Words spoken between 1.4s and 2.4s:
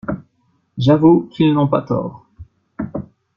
n'ont pas tort.